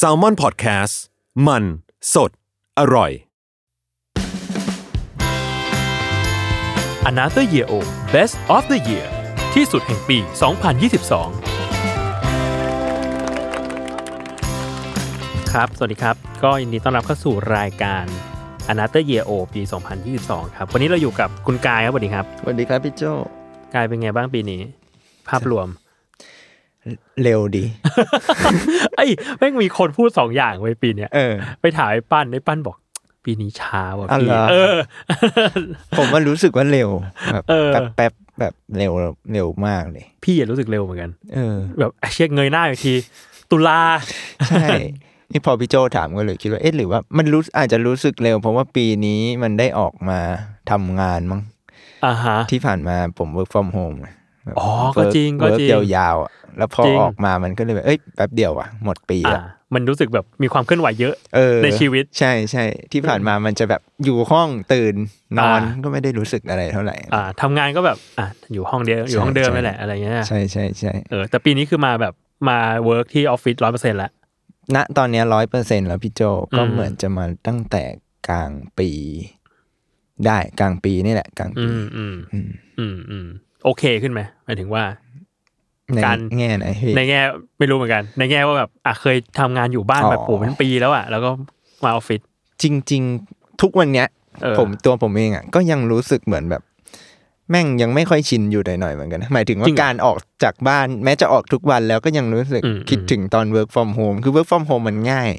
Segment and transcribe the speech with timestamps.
[0.00, 0.94] s a l m o n PODCAST
[1.46, 1.64] มัน
[2.14, 2.30] สด
[2.78, 3.10] อร่อย
[7.10, 7.74] Another Year O
[8.14, 9.06] Best of the Year
[9.54, 10.24] ที่สุดแห่งปี 2022
[15.52, 18.04] ครับ สวัสดีครับ ก็ยินดีต้อนรับเข้าสู่รายการ
[18.72, 19.60] Another Year O ปี
[20.08, 23.02] 2022 ครับ วันนี้เราอยู่กับคุณกายครับสวัสดีครับ สวัสดีครับพี่โจ
[23.74, 24.60] กายเป็นไงบ้างปีนี้
[25.28, 25.68] ภาพรวม
[27.22, 27.64] เร็วดี
[28.96, 32.76] ไอ้ยแม่งมีคนพูดสองอย่างไว้ยปีเนี้ยเออไปถามไอ้ปั้นไอ้ปั้นบอก
[33.24, 34.76] ปีนี้ช้าว่ะอ๋อพี่เหรอเออ
[35.98, 36.90] ผมว่ารู้สึกว่าเร็ว
[37.32, 38.92] แบบเออแป๊บแป๊บแบบเร็ว
[39.32, 42.94] เร็วมากเลย พี่อะรู้สึกเร็วเหมือนกัน เออ แบบเช็คเงยหน้าอีกที
[43.50, 43.80] ตุลา
[44.48, 44.66] ใช่
[45.30, 50.18] นี่พอพี่โจถามก็เลยคิดว่าเอ๊ะหรือว่ามันรู้อาจจะรู้สึกเร็ว เพราะว่าปีนี้มันได้ออกมา
[50.70, 51.40] ทำงานมั้ง
[52.06, 54.14] อ่าฮะที่ผ่านมาผม work from home ะแบบ
[54.58, 59.42] อ๋อ ก็จริงก็ work จริงยาวๆอะแล้วพอจริงออกมามันก็เลยแบบเอ้ยแป๊บเดียวอะหมดปีอ่าอะ
[59.74, 64.94] มันรู้สึกแบบมีความเคลื่อนไหวเยอะเออในชีวิต ใช่ใช่ที่ผ่านมามันจะแบบอยู่ห้องตื่น
[65.38, 72.14] นอนอ่าก็ไม่ได้รู้สึกอะไรเท่าไหร่ อ่าทำงานก็แบบอะอยู่ห้องเดียวอยู่ห้องเดิมใช่นั่นแหละอะไรเงี้ยใช่ใช่ใช่เออแต่ปีนี้คือมาแบบ
[72.48, 74.10] มา work ที่ออฟฟิศร้อยเปอร์เซ็นต์ละ
[74.74, 76.22] ณตอนเนี้ร้อยเปอร์เซ็นต์แล้วพี่โจ
[76.56, 77.82] ก็อืมเหมือนจะมาตั้งแต่
[78.28, 78.90] กลางปี
[80.26, 82.48] ได้กลางปีนี่แหละ กลางอืปีมอืมอืม
[82.78, 83.28] อืมอืม
[83.64, 84.84] โอเคขึ้นไหมหมายถึงว่า
[85.94, 87.20] ในการแง่ไหนพี่ในแง่
[87.58, 91.30] ไม่รู้เหมือนกัน ในแง่ว่าแบบอะเคยทำงานอยู่บ้านอ๋อแบบโอ้เป็นปีแล้วอะแล้วก็
[91.84, 92.20] มาออฟฟิศ
[92.62, 94.08] จริง ๆ ทุกวันเนี้ย
[94.42, 96.62] เออผมตัวผมเองอะก็ยังรู้สึกเหมือนแบบ
[97.52, 105.30] แม่งยังไม่ค่อยชินอยู่หน่อยๆเหมือนกันนะหมายถึงว่าการออกจากบ้านแม้จะออกทุกวันแล้วก็ยังรู้สึกอืมคิดถึงตอน work from home คือ work from home มันง่าย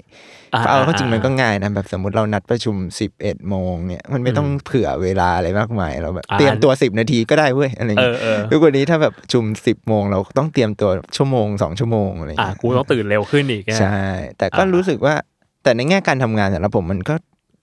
[0.55, 2.75] อ่เอาเข้าจริงมันก็ง่ายนะแบบสมมติเรานัดประชุม
[3.13, 13.99] 11โมงเนี่ยมันไม่ต้องเผื่อเวลาอะไรมากมายเราแบบอ่าเตรียมตัว 10 นาทีก็ได้เว้ยอะไรเอเงี้อยเออทุกวันนี้ถ้าแบบประชุม 10โมงเราต้องเตรียมตัวชั่วโมง 2 ชั่วโมงอะไรอะเงี้ยกูต้องตื่นเร็วขึ้นอีกอะใช่
[14.37, 15.15] แต่ก็อ่ารู้รู้สึกว่า
[15.63, 17.15] แต่ในแง่การทำงานสำหรับผมมันก็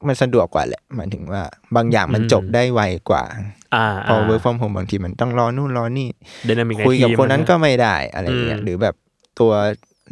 [0.09, 1.43] มันสะดวกกว่าแหละหมายถึงว่า
[1.77, 2.81] บางอย่างมันจบได้ไว
[3.11, 3.43] กว่าอ่า
[4.09, 6.09] พอ work from home บางทีมันต้องรอนู่นรอนี่
[6.47, 8.95] dynamic คุยกับคนนั้นก็ไม่ได้อะไรเงี้อืยมหรือแบบ
[9.41, 9.53] ตัว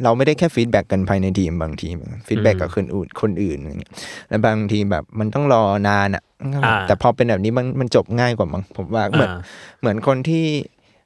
[0.03, 1.87] เราไม่ได้แค่ feedback กันภายในทีมบางที
[2.27, 3.91] feedback อืมกับคนอื่นคนอื่นอย่างเงี้ย
[4.29, 6.23] แล้วบางทีแบบมันต้องรอนานอะ
[6.65, 9.41] อ่าแต่พอเป็นแบบนี้มันมันจบง่ายกว่ามั้งผมว่าเหมือนอ่า
[9.79, 10.45] เหมือนคนที่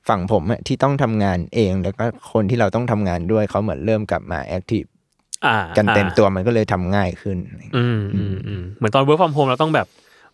[0.09, 4.83] ฝั่งผมอะที่ต้องทำงานเอง แล้วก็คนที่เราต้องทำงานด้วยเขาเหมือนเริ่มกลับมา active
[5.45, 7.37] อ่ากันเต็มอ่าตัวมันก็เลยทำง่ายขึ้น
[7.77, 9.87] อืมอืมอืมเหมือนตอน work from home เราต้องแบบ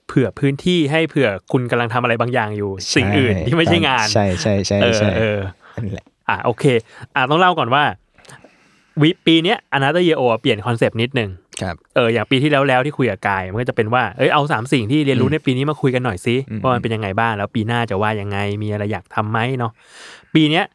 [0.09, 5.39] เผื่อพื้นที่ให้เผื่อคุณกำลังทำอะไรบางอย่างอยู่ สิ่งอื่นที่ไม่ใช่งาน ใช่ใช่ใช่เออใช่เออ
[5.75, 6.65] นั่นแหละอะโอเค
[7.15, 7.83] อะต้องเล่าก่อนว่า
[9.01, 11.29] ว่าปีเนี้ย another year โอเปลี่ยน concept นิดนึง
[11.61, 19.71] ครับเอออย่างปีที่แล้วแล้วที่คุยกับกายมันก็จะเป็นว่าเอ้ยเอาสามสิ่งที่เรียนรู้ในปีนี้มาคุยกันหน่อยสิอืมว่ามันเป็นยังไงบ้างแล้วปีหน้าจะว่ายังไงมีอะไรอยากทำไหมเนาะ
[20.35, 20.65] ปีเนี้ย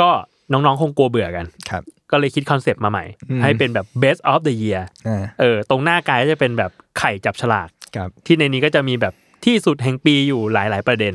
[0.00, 0.10] ก็
[0.52, 7.77] น้องๆคงกลัวเบื่อกันครับ ก็เลยคิดคอนเซปต์มาใหม่อืมให้เป็นแบบ best of the year อ่าเออตรงหน้ากายก็จะเป็นแบบไข่จับฉลากครับ
[8.26, 11.14] ที่ในนี้ก็จะมีแบบที่สุดแห่งปีอยู่หลาย ๆ ประเด็น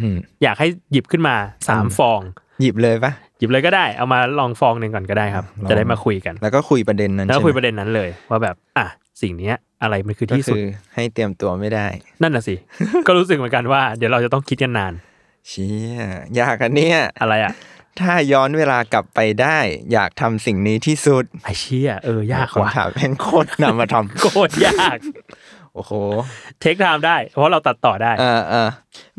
[0.00, 1.36] อืมอยากให้หยิบขึ้นมา
[1.68, 2.20] สามอืมฟอง
[2.60, 8.86] หยิบเลยปะหยิบเลยก็ได้เอามาลองฟองหนึ่งก่อนก็ได้ครับลองจะได้มาคุยกัน แล้วก็คุยประเด็นนั้นแล้วใช่ไหมคุยประเด็นนั้นเลย ว่าแบบ อะ
[9.22, 11.86] สิ่งเนี้ยอะไรมันคือก็ที่สุดคือให้เตรียมตัวไม่ได้
[12.22, 12.54] นั่นน่ะสิ
[13.06, 14.92] ก็รู้สึกเหมือนกันว่า เดี๋ยวเราจะต้องคิดกันนาน
[15.48, 15.98] เชี่ย
[16.40, 17.52] ยากอันเนี้ยอะไรอะ
[18.00, 19.58] ถ้าย้อนเวลากลับไปได้
[19.92, 25.43] อยากทำสิ่งนี้ที่สุดไอเชี่ยเออยากว่ะคำถามแม่งโคตรนำมาทโคตรยากำ
[25.74, 25.92] โอ้โห
[26.60, 28.68] เทคไทม์ได้ เพราะเราตัดต่อได้ เออเออ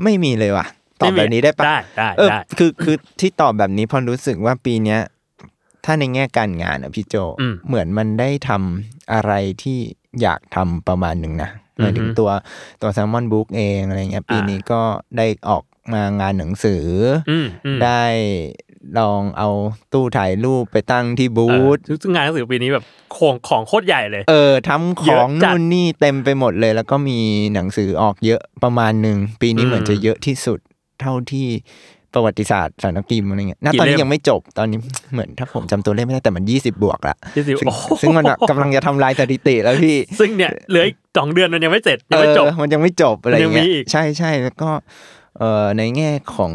[0.04, 0.66] ไม่มีเลยว่ะ
[1.02, 5.00] ตอบแบบนี้ได้ปะได้ได้เออได้คือคือที่ตอบแบบนี้เพอรู้สึกว่าปีเนี้ย
[5.86, 9.32] ถ้าในแง่การงานอะพี่โจอืมเหมือนมันได้ทำอะไร
[9.64, 9.80] ที่
[10.22, 11.50] อยากทำประมาณหนึ่งนะ
[11.80, 12.30] หมายถึงอือฮึตัว
[12.82, 14.82] ตัวแซมมอนบุ๊กเองอะไรเงี้ยปีอ่านี้นี้ก็
[15.18, 15.64] ได้ออก
[15.94, 16.84] มางานหนังสือ
[17.30, 18.04] ออืมอืมได้
[19.00, 19.50] ลองเอา
[19.94, 22.84] ตู้ถ่ายรูปไปตั้งที่บูเออธซึ่งงานหนังสือปีนี้แบบ
[23.16, 27.20] ของของโคตรใหญ่เลย เออทำขเยออะงจัดนู่นนี่เต็มไปหมดเลย แล้วก็มี
[27.54, 30.60] หนังสือออกเยอะประมาณหนึ่งปีนี้อืมเหมือนจะเยอะที่สุด
[31.02, 31.48] เท่าที่
[32.14, 34.80] ประวัติศาสตร์สารพิมพ์อะไรเงี้ยณกี่ตอนนี้เล่มยังไม่จบ ตอนนี้
[35.14, 44.70] เหมือนถ้าผมจำตัวเลขไม่ได้แต่มันยี่สิบวกละยี่สิบซึ่งโอ้โหซึ่งมันแบบกำลังจะทำลายสถิติแล้วพี่ ซึ่งเนี่ยเหลืออีกสองเดือนมันยังไม่เสร็จยังไม่จบเออมันยังไม่จบอะไรยังมีเงี้ยอีกใช่ใช่แล้วก็
[45.38, 46.54] เอ่อในแง่ของ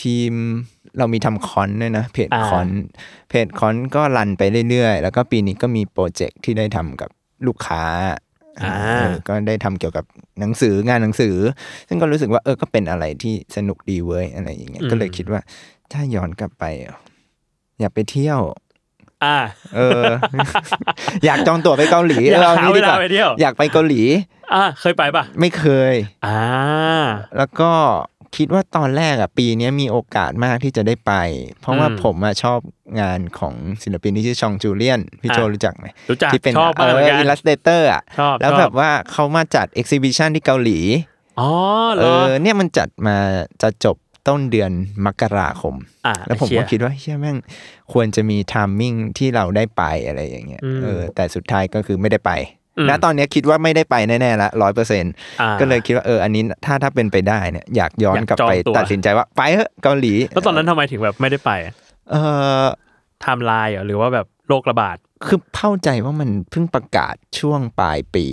[0.00, 0.32] ทีม
[0.98, 2.68] เรามีทำคอนด้วยนะเพจอ่าคอน
[3.28, 7.10] เพจคอนก็รันไปเรื่อยๆ แล้วก็ปีนี้ก็มีโปรเจกต์ที่ได้ทำกับ
[7.46, 7.84] ลูกค้า
[8.62, 10.04] อ่าเออก็ได้ทำเกี่ยวกับ
[10.40, 11.36] หนังสืองานหนังสือ
[11.88, 15.40] ซึ่งก็รู้สึกว่าเออก็เป็นอะไรที่สนุกดีเว้ยอะไรอย่างเงี้ยก็เลยคิดว่า
[15.92, 16.96] ถ้าย้อนกลับไปอะ
[17.80, 18.40] อยากไปเที่ยว
[19.24, 19.38] อ่า
[19.76, 20.02] เออ
[21.24, 24.02] อยากจองตั๋วไปเกาหลีอยากเอหางี้เวดีกลาไปเที่ยวอยากไปเกาหลี
[24.54, 25.94] อ่าเคยไปปะไม่เคย
[26.26, 26.40] อ่า
[27.36, 27.70] แล้วก็
[28.36, 31.12] คิดว่าตอนแรกอะปีเนี้ยมีโอกาสมากที่จะได้ไป
[31.60, 32.58] เพราะว่าอืมผมอะชอบ
[33.00, 40.78] งานของศิลปินที่ชื่อ Jean Jullien พี่โจอะรู้จักไหมรู้จักที่เป็นชอบเอมากเหมือนกัน illustrator อะชอบแล้วชอแบบว่าเขามาจัด exhibition ที่เกาหลี
[41.40, 41.48] อ๋อ
[41.94, 43.16] เหรเอออเนี่ยมันจัดมา
[43.62, 43.96] จะจบ
[44.28, 44.70] ต้นเดือน
[45.06, 45.74] มกราคม
[46.06, 47.36] อ่าแล้วผมเชียก็คิดว่าเฮียแม่ง
[47.92, 61.74] ควรจะมี timing ที่เราได้ไปอะไรอย่างเงี้ยอืมเออแต่สุดท้ายก็คือไม่ได้ไปอืม ณตอนเนี้ยคิดว่าไม่ได้ไปแน่ๆละร้อยเปอร์เซ็นต์อ่าก็เลยคิดว่าเอออันนี้ถ้าถ้าเป็นไปได้เนี่ยอยากย้อนอยากกลับจองไปตั๋วตัดสินใจว่าไปเถอะเกาหลี แล้วตอนนั้นทำไมถึงแบบไม่ได้ไปอะ
[62.10, 62.16] เอ
[62.62, 68.26] อทม์ไลน์เหรอหรือว่าแบบโรคระบาดคือเข้าใจว่ามันเพิ่งประกาศช่วงปลายปี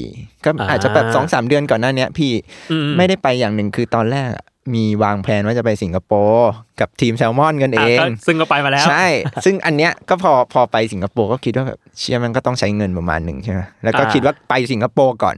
[0.45, 2.31] ก็อ่าอาจจะแบบสองสามเดือนก่อนหน้าเนี้ยพี่
[2.71, 6.49] อืมไม่ได้ไปอย่างหนึ่งคือตอนแรกอะ มีวางแผนว่าจะไปสิงคโปร์
[6.79, 9.07] กับทีมแซลมอนกันเออะงก็ซึ่งก็ไปมาแล้ว ใช่
[9.45, 15.35] ซึ่งอันเนี้ยก็พอพอไปสิงคโปร์ก็คิดว่าแบบเชื่อมันก็ต้องใช้เงินประมาณหนึ่งใช่ไหมแล้วก็อ่าคิดว่าไปสิงคโปร์ก่อน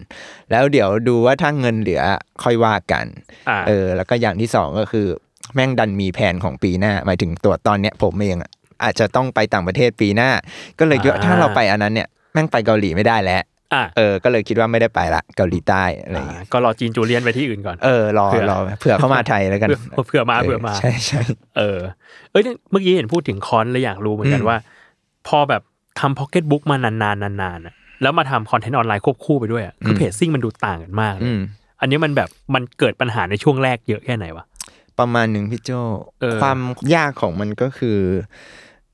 [0.51, 2.01] แล้วเดี๋ยวดูว่าถ้าเงินเหลือ
[2.43, 3.05] ค่อยว่ากัน
[3.49, 5.07] อ่าเออ แล้วก็อย่างที่สองก็คือ
[5.55, 8.51] แม่งดันมีแผนของปีหน้า หมายถึงตัวตอนเนี้ยผมเองอะ
[8.83, 10.29] อาจจะต้องไปต่างประเทศปีหน้า
[10.79, 13.45] ก็เลยคิดว่าอ่าถ้าเราไปอันนั้นเนี่ยแม่งไปเกาหลีไม่ได้แล้วอ่า
[13.97, 21.21] เออก็เลยคิดว่าไม่ได้ไปละเกาหลีใต้อะไรอย่างเงี้ยก็รอ Jean Jullien ไปที่อื่นก่อนเออรอเผื่อรอเผื่อเข้ามาไทยแล้วกันเผื่อเผื่อมาเผื่อมาใช่ใช่
[21.57, 21.79] เออ
[22.31, 24.57] เอ้ยเนี่ยเมื่อกี้เห็นพูดถึงคอนเลยอยากรู้เหมือนกันอืมว่า
[25.27, 25.61] พอแบบ
[25.99, 31.41] ทำพ็อกเก็ตบุ๊กมานานๆนานๆอะแล้วมาทำ content ออนไลน์ควบคู่ไปด้วยอะคือ pacing มันดูต่างกันมากเลยอืม
[31.81, 34.45] อันนี้มันแบบมันเกิดปัญหาในช่วงแรกเยอะแค่ไหนวะ
[34.99, 35.69] ประมาณหนึ่งพี่โจ
[36.21, 36.59] เออความ
[36.95, 37.97] ยากของมันก็คือ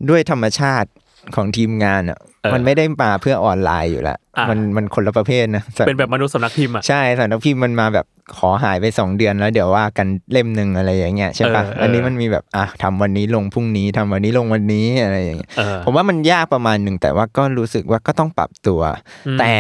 [0.10, 0.90] ด้วยธรรมชาติ
[1.36, 8.06] ของทีมงานอะเออ มันไม่ได้มาเพื่อออนไลน์อยู่แล้วอะมันมันคนละประเภทนะเป็นแบบมนุษย์สำนักพิมพ์อะใช่สำนักพิมพ์มันมาแบบ
[8.38, 18.82] ขอหายไปสองเดือนแล้วเดี๋ยวว่ากันเล่มหนึ่งอะไรอย่างเงี้ยใช่ปะเออเอออัอันนี้มันมีแบบอะทำวันนี้ลงพรุ่งนี้ทำวันนี้ลงวันนี้อะไรอย่างเงี้ยเออผมว่ามันยากประมาณหนึ่งแต่ว่าก็รู้สึกว่าก็ต้องปรับตัว
[19.28, 19.54] อืมแต่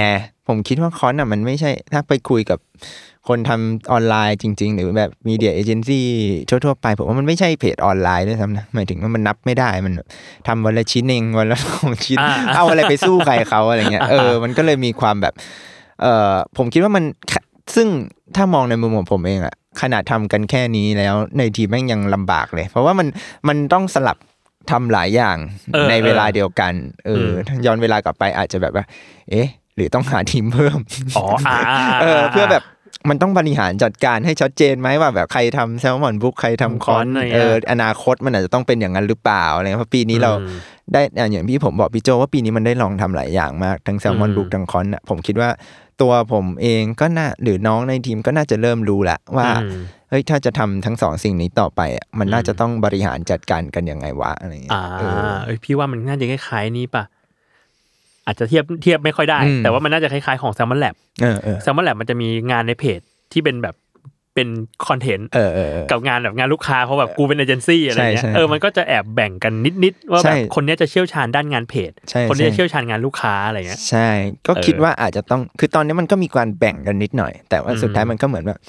[0.47, 2.59] ผมคิดว่าคอนอะมันไม่ใช่ถ้าไปคุยกับ
[3.27, 6.05] คนทำออนไลน์จริง ๆ หรือแบบมีเดียเอเจนซี่
[6.49, 9.93] ทั่วๆไปผมว่ามันไม่ใช่เพจออนไลน์ด้วยซ้ำนะหมายถึงว่ามันนับไม่ได้มัน
[10.47, 15.33] ทำวันละชิ้นเองวันละสองชิ้นอ่าเอาอะไรไปสู้ใครเขาอะไรเงี้ยเออมันก็เลยมีความแบบ
[16.01, 17.03] เออผมคิดว่ามัน
[17.75, 17.87] ซึ่ง
[18.35, 23.07] ถ้ามองในมุมของผมเองอะขนาดทำกันแค่นี้แล้วในทีมแม่งยังลำบากเลย เพราะว่ามัน
[23.47, 24.17] มันต้องสลับ
[24.71, 25.37] ทำหลายอย่าง
[25.73, 26.73] เออในเวลาเดียวกัน
[27.05, 28.85] เอออมถ้าย้อนเวลากลับไปอาจจะแบบว่า
[29.29, 30.79] เอ๊ะ หรือต้องหาทีมเพิ่ม
[31.17, 32.63] อ๋ออ่าาาเออเพื่อแบบ
[33.09, 40.57] มันต้องบริหารจัดการให้ชัดเจนไหมว่าแบบใครทำแซลมอนบุ๊กใครทำคอนคอนอะไรเงี้ยเอออนาคตมันอาจจะต้องเป็นอย่างนั้นหรือเปล่าอะไรเงี้ยเพราะปีนี้เราอืม
[40.93, 45.49] ได้อะอย่างที่ผมบอกพี่โจว่าปีนี้มันได้ลองทำหลายอย่างมากทั้งแซลมอนอืมบุ๊กทั้งคอนอะผมคิดว่า
[46.01, 57.03] ตัวผมเองก็น่าหรือน้องในทีมก็น่าจะเริ่มรู้ละว่าอืมเฮ้ยถ้าจะทำทั้งสองสิ่งนี้ต่อไปอะมันน่าอืมจะต้องบริหารจัดการกันยังไงวะอะไรเงี้อ่ายเออเอ้ยพี่ว่ามันน่าจะคล้ายๆนี้ป่ะ
[58.25, 61.85] อาจจะเทียบเทียบไม่ค่อยได้อืมแต่ว่ามันน่าจะคล้ายๆของ s ซ l m o n Lab เออเออ s ซ l m o n
[61.87, 62.99] Lab มันจะมีงานในเพจ
[63.33, 63.75] ที่เป็นแบบ
[64.35, 64.49] เป็น
[64.87, 74.07] คอนเทนต์เออเออเออกับงานแบบงานลูกค้าเขาแบบกูเป็นเอเจนซี่อะไรเงี้ยใช่ใช่เออมันก็จะแอบแบ่งกันนิดๆว่าใช่แบบคนเนี้ยจะเชี่ยวชาญด้านงานเพจใช่คนนี้ใช่จะเชี่ยวชาญงานลูกค้าอะไรเงี้ยใช่
[74.47, 78.59] ก็เออคิดว่าอาจจะต้องคือตอนนี้มันก็มีการแบ่งกันนิดหน่อย แต่ว่าสุดท้ายอืมมันก็เหมือนแบบ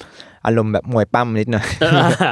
[0.45, 1.65] อารมณ์แบบมวยปั้มนิดหน่อย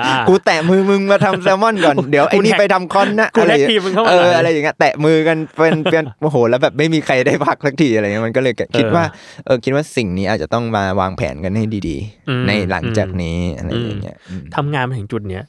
[0.07, 9.03] อ่ากูแตะมือมึงมาทำแซลมอนก่อนเดี๋ยวไอ้นี่แท็กไปทำคอนนะกูอะไรแท็กทีมมึงเข้ามาเอหน่ออยอะไรอย่างเงี้ยแตะมือกันเป็นเป็นโอ้โหแล้วแบบไม่มีใครได้พักสักทีอะไรเงี้ยมันก็เลยคิดว่า
[9.45, 11.97] เออคิดว่าสิ่งนี้อาจจะต้องมาวางแผนกันให้ดี
[12.29, 15.43] อืมๆในหลังจากนี้อะไรอย่างเงี้ยอืมทำงานมาถึงจุดเนี้ย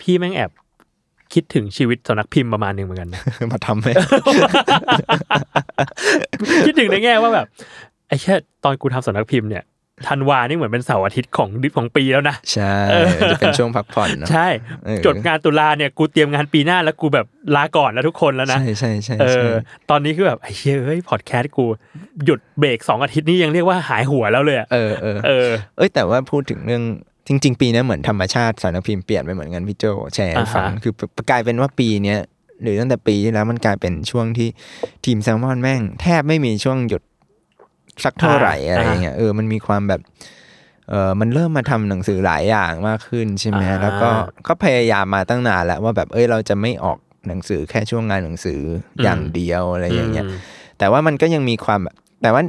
[0.00, 0.50] พี่แม่งแอบ
[1.34, 3.92] คิดถึงชีวิตสำนักพิมพ์ประมาณหนึ่งเหมือนกันนะมาทำให้
[6.66, 7.46] คิดถึงในแง่ว่าแบบ
[8.08, 9.64] ไอ้แค่ตอนกูทำสำนักพิมพ์เนี่ย
[10.08, 14.48] ธันวานี่เหมือนเป็นเสาร์อาทิตย์ของดิของปีแล้วนะ ใช่เออจะเป็นช่วงพักผ่อนเนอะใช่
[14.86, 17.26] เออจดงานตุลาเนี่ยกูเตรียมงานปีหน้าแล้วกูแบบ
[17.56, 19.54] ลาก่อนแล้วทุกคนแล้วนะ ใช่ใช่ใช่เอใช่อ
[19.90, 21.66] ตอนนี้คือแบบไอ้เหี้ยเฮ้ยพอดแคสต์กู
[22.24, 26.82] หยุดเบรกสองอาทิตย์นี่ยังเรียกว่าหายหัวแล้วเลยอะเออเออเออเอ้ยแต่ว่าพูดถึงเรื่อง
[27.28, 29.84] จริง ๆ ปีนี้เหมือนธรรมชาติสารพิมพ์เปลี่ยนไปเหมือนกันพี่โจ
[30.14, 30.92] แชร์ให้ฟังอ่าฮะคือ
[31.30, 32.18] กลายเป็นว่าปีเนี้ย
[32.62, 34.48] หรือตั้งแต่ปีที่แล้วมันกลายเป็นช่วงที่
[35.04, 37.02] ทีมแซลมอนแม่ง แทบไม่มีช่วงหยุด
[38.04, 40.00] สักเท่าไหร่อะไรอย่างเงี้ยเออมันมีความแบบ
[40.90, 44.10] เออมันเริ่มมาทำหนังสือหลายอย่างมากขึ้นใช่ไหมอ่าแล้วก็
[44.46, 46.98] ก็พยายามมาตั้งนานแล้วว่าแบบเอ้ยเราจะไม่ออก
[47.28, 48.60] หนังสือแค่ช่วงงานหนังสือ
[49.02, 50.32] อย่างเดียวอะไรอย่างเงี้ยม
[50.78, 52.42] แต่ว่ามันก็ยังมีความแบบแต่ว่า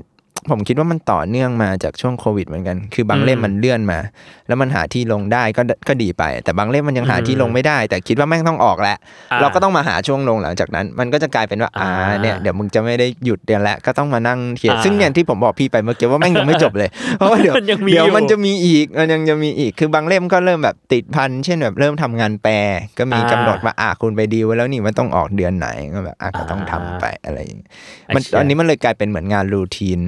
[0.51, 4.00] ผมคิดว่ามันต่อเนื่องมาจากช่วงโควิดเหมือนกัน คือบางอืมเล่มมันเลื่อนมา
[4.48, 8.98] แล้วมันหาที่ลงได้ก็ก็ดีไป แต่บางเล่มมันยังหาอืมที่ลงไม่ได้ แต่คิดว่าแม่งต้องออกแล้ว
[9.32, 22.56] อ่าเราก็ต้องมาหาช่วงลงหลังจากนั้น มันก็จะกลายเป็นว่าอ่าอ่าเนี่ยเดี๋ยวมึงจะไม่ได้หยุดเดือนแล้วก็ต้องมานั่งเขียนอ่าซึ่งเนี่ยที่ผมบอกพี่ไปเมื่อกี้ว่าแม่งยังไม่จบเลยเพราะว่าเดี๋ยวมันยังมีเดี๋ยวอยู่มันจะมีอีกมันยังจะมีอีกคือบางเล่มก็เริ่มแบบติดพันเช่นแบบเริ่มทำงานแปล
[22.98, 27.70] ก็มีอ่ากำหนดว่าอะคุณไปดีลไว้แล้วนี่มันต้องออกเดือนไหนก็แบบอะก็ต้องทำไปอะไรอย่างเงี้ย
[28.16, 30.00] มันไเชี่ยตอนนี้มันเลยกลายเป็นเหมือนงานรูทีน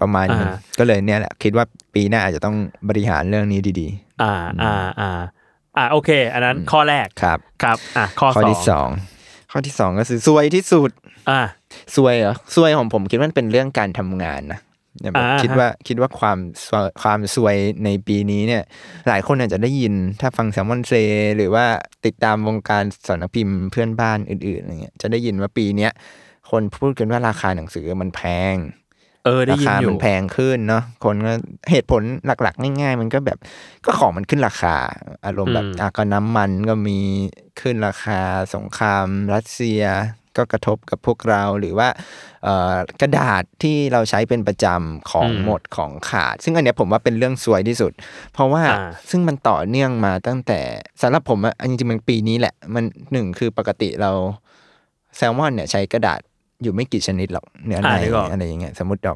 [0.00, 2.56] ประมาณนึงอ่าก็เลยเนี่ยแหละคิดว่าปีหน้าอาจจะต้อง
[2.88, 3.88] บริหารเรื่องนี้ดี
[4.22, 4.32] อ่า
[4.62, 5.10] อ่าอ่า
[5.76, 8.88] อ่าโอเค อันนั้นข้อแรกๆครับครับอะข้อข้อสองที่สอง
[9.50, 10.90] ข้อที่สองก็คือซวยที่สุด
[11.30, 11.40] อ่า
[11.94, 14.60] ซวยเหรอซวยของผมคิดว่ามันเป็นเรื่องการทำงานนะ
[15.00, 18.62] เนี่ยแบบอ่าคิดว่าคิดว่าความซวยความซวยในปีนี้เนี่ย
[19.08, 20.92] หลายคนอาจจะได้ยินถ้าฟังแซมมอนเซ
[21.36, 21.64] หรือว่า
[22.06, 25.92] ติดตามวงการสำนักพิมพ์เพื่อนบ้านอื่นๆอะไรเงี้ยจะได้ยินว่าปีเนี้ย
[26.50, 28.20] คนพูดกันว่าราคาหนังสือมันแพ
[28.54, 28.56] ง
[29.24, 31.32] เออได้รายินคาอยู่มันแพงขึ้นเนาะคนก็
[31.70, 33.38] เหตุผลหลัก ๆ ง่าย ๆ มันก็แบบ
[33.84, 34.76] ก็ของมันขึ้นราคา
[35.26, 36.98] อารมณ์แบบอืมอะก็น้ำมันก็มี
[37.60, 38.20] ขึ้นราคา
[38.54, 39.82] สงครามรัสเซีย
[40.36, 41.88] ก็กระทบกับพวกเราหรือว่า
[42.44, 47.92] เอ่อกระดาษที่เราใช้เป็นประจำของหมดของขาด ซึ่งอันเนี้ยผมว่าเป็นเรื่องสวยที่สุด
[48.32, 50.60] เพราะว่าอ่าซึ่งมันต่อเนื่องมาตั้งแต่
[51.02, 54.10] สำหรับผมอะอันจริงๆมันปีนี้แหละ มันหนึ่งคือปกติเรา
[55.16, 56.20] แซลมอนเนี่ยใช้กระดาษ
[56.62, 59.14] อยู่ไม่กี่ชนิดหรอกเนื้อในอ่านึกออกอะไรอย่างเงี้ยสมมติเรา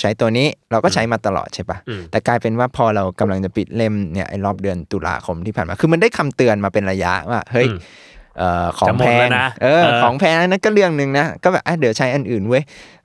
[0.00, 7.78] ใช้ตัวนี้เราก็ใช้มาตลอดใช่ปะอืมแต่กลายเป็นว่าพอเรากำลังจะปิดเล่มเนี่ยไอ้รอบเดือนตุลาคมที่ผ่านมาคือมันได้คำเตือนมาเป็นระยะว่าเฮ้ยอืม
[8.38, 12.62] เอ่อของจะหมแพดแล้งวนะเออเออของแพงนั้นก็เรื่องหนึ่งนะก็แบบอะเดี๋ยวใช้อันอื่นเว้ย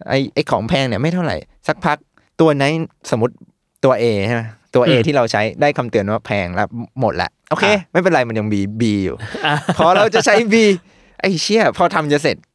[0.09, 1.97] ไอ้ไอ้ของแพงเนี่ยไม่เท่าไหร่ สักพัก
[2.41, 2.63] ตัวไหน
[3.11, 3.33] สมมติ
[3.83, 4.41] ตัว A ใช่ไหม
[4.75, 6.67] ตัว A ที่เราใช้ได้คำเตือนว่าแพงแล้ว
[6.99, 10.55] หมดละโอเค ไม่เป็นไรมันยังมี B อยู่อะพอเราจะใช้ B
[11.19, 12.50] ไอ้เชี่ยพอทำจะเสร็จอะ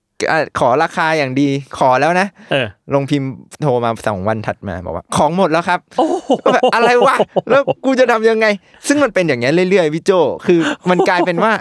[0.59, 3.31] ขอราคาอย่างดีขอแล้วนะเออลงพิมพ์
[3.63, 7.17] โทรมาสองวันถัดมาบอกว่า ของหมดแล้วครับโอ้โหก็แบบอะไรวะ
[7.51, 8.47] แล้วกูจะทำยังไง
[8.87, 10.13] ซึ่งมันเป็นอย่างเงี้ยเรื่อยๆพี่โจ
[10.47, 11.53] คือมันกลายเป็นว่า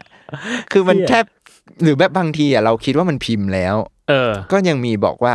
[0.71, 1.25] คือมันเหี้ยแทบ
[1.83, 3.75] หรือแบบบางทีอะเราคิดว่ามันพิมพ์แล้ว
[4.09, 5.33] เออ ก็ยังมีบอกว่า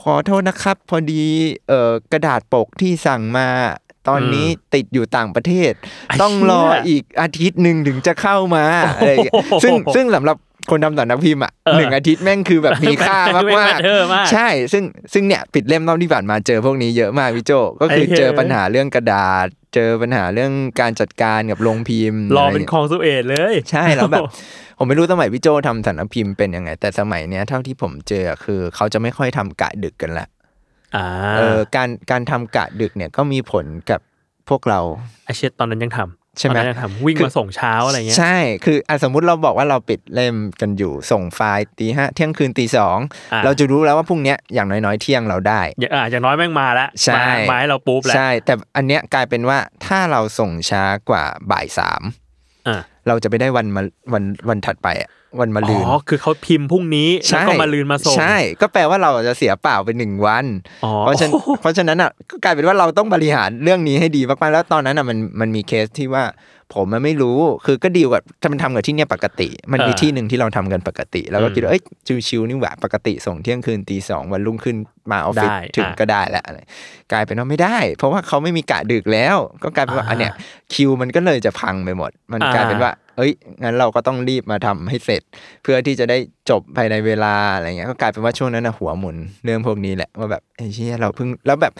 [0.00, 1.22] ขอโทษนะครับ พอดี
[1.68, 3.48] เอ่อกระดาษปกที่สั่งมา
[4.08, 5.72] ตอนนี้ติดอยู่ต่างประเทศ
[6.08, 8.64] ไอ้ต้องรอเหี้ยอีกอาทิตย์หนึ่งถึงจะเข้ามา
[8.96, 10.36] อะไรอย่างเงี้ยซึ่งซึ่งสำหรับ
[10.70, 24.22] คนทำสำนักพิมพ์อะเออหนึ่งอาทิตย์แม่งคือแบบมีค่ามากไม่มาก matter มากใช่ ซึ่งซึ่งเนี่ยปิดเล่มรอบที่ผ่านมาเจอพวกนี้เยอะมากพี่โจก็คือไอ้เหี้ยเจอปัญหาเรื่องกระดาษ เจอปัญหาเรื่องการจัดการกับโรงพิมพ์รออะไรเป็นย่างคลองสุเอตเลย ใช่แล้วแบบ
[24.78, 30.26] ผมไม่รู้สมัยพี่โจทำสำนักพิมพ์เป็นยังไง แต่สมัยเนี้ยเท่าที่ผมเจอคือเขาจะไม่ค่อยทำกะดึกกันละ
[30.96, 31.06] อ่า
[31.38, 34.00] เออการการทำกะดึกเนี่ยก็มีผลกับ
[34.48, 34.80] พวกเรา
[35.24, 42.98] ไอเช็ดตอนนั้นยังทำ ใช่ไหมตอนนั้นยังทำวิ่งคือมาส่งเช้าอะไรเงี้ยใช่คืออะสมมุติเราบอกว่าเราปิดเล่มกันอยู่ส่งไฟล์ตีห้าเที่ยงคืนตีสอง
[43.32, 52.02] อ่าเราจะรู้แล้วว่าพรุ่งเนี้ยอย่างน้อยๆเที่ยงเราได้อย่างอ่าอย่างน้อยแม่งมาแล้วใช่มามาให้เราปุ๊บแล้วใช่แต่อันเนี้ยกลายเป็นว่าถ้าเราส่งช้ากว่าบ่ายสาม
[52.68, 55.08] อ่าเราจะไปได้วันมาวันวันถัดไปอะ
[55.40, 60.44] วันมาอ๋ลืนอคือเขาพิมพ์พรุ่งนี้แล้วก็มาลืนมาส่งใช่ ก็แปลว่าเราจะเสียเปล่าไปหนึ่งวัน
[60.84, 66.24] อ๋อเพราะฉะนั้นเพราะฉะนั้นอะก็กลายเป็นว่าเราต้องบริหารเรื่องนี้ให้ดีมากๆแล้วตอนนั้นอะมันมันมีเคสที่ว่า
[66.74, 71.82] ผมมันไม่รู้คือก็ดีลกับถ้ามันทำกับที่เนี่ยปกติ มันมีเออที่หนึ่งที่เราทำกันปกติ แล้วก็อืมคิดว่าเอ้ย
[72.28, 74.76] ชิวๆนี่หว่าปกติส่งเที่ยงคืนตีสองวันรุ่งขึ้น
[75.10, 76.58] มาออฟฟิศได้ถึงอะก็ได้แหละอะไร
[77.12, 80.32] กลายเป็นว่าไม่ได้ เพราะว่าเขาไม่มีกะดึกแล้ว ก็กลายเป็นว่าอ่าอันเนี้ย
[80.74, 83.30] คิวมันก็เลยจะพังไปหมด มันอ่ากลายเป็นว่า เอ้ย
[83.62, 85.22] งั้นเราก็ต้องรีบมาทำให้เสร็จ
[85.62, 86.18] เพื่อที่จะได้
[86.50, 91.72] จบภายในเวลาอะไรเงี้ยก็กลายเป็นว่าช่วงนั้นนะหัวหมุนเรื่องพวกนี้แหละว่าแบบไอ้เชี่ยเราเพิ่งแล้วแบบ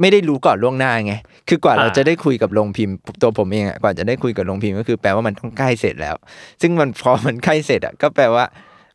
[0.00, 1.14] ไม่ได้รู้ก่อนล่วงหน้าไง
[1.48, 6.16] คือกว่าเราอ่าจะได้คุยกับโรงพิมพ์ตัวผมเองอะกว่าจะได้คุยกับโรงพิมพ์ก็คือแปลว่ามันต้องใกล้เสร็จแล้ว
[6.62, 8.44] ซึ่งมันพอมันใกล้เสร็จอะก็แปลว่า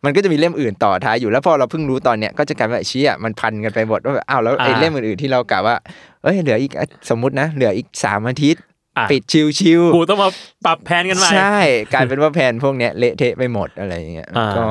[0.05, 5.75] มันก็จะมีเล่มอื่นต่อท้ายอยู่แล้วพอเราเพิ่งรู้ตอนเนี้ยก็จะกลายเป็นว่าไอ้เชี่ยมันพันกันไปหมดว่าแบบอ้าวแล้วไอ้อ่าเล่มอื่นๆที่เรากะว่า
[6.23, 6.71] เอ้ยเหลืออีก
[7.09, 8.73] สมมตินะ เหลืออีกสามอาทิตย์อะ
[9.12, 9.21] ปิด
[9.59, 10.29] ชิวๆกูต้องมา
[10.65, 11.57] ปรับแผนกันใหม่ใช่
[11.93, 14.65] กลายเป็นว่าแผนพวกเนี้ยเละเทะไปหมดอะไรอย่างเงี้ยอ่าก็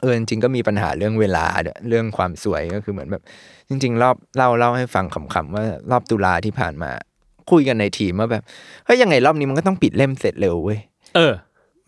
[0.00, 3.22] เออจริงๆก็มีปัญหาเรื่องเวลาด้วยเรื่องความสวยก็คือเหมือนแบบ
[3.68, 6.90] จริง ๆ รอบเล่าเล่าให้ฟังขำๆว่ารอบตุลาที่ผ่านมา
[7.50, 8.42] คุยกันในทีมว่าแบบ
[8.84, 10.78] เฮ้ยยังไงรอบนี้มันก็ต้องปิดเล่มเสร็จเร็วเว้ย
[11.16, 11.32] เออ